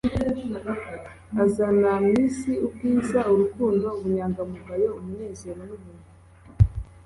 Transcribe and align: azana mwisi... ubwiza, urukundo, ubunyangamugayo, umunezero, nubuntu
azana 1.43 1.91
mwisi... 2.05 2.51
ubwiza, 2.65 3.19
urukundo, 3.31 3.85
ubunyangamugayo, 3.97 4.87
umunezero, 4.99 5.61
nubuntu 5.69 6.09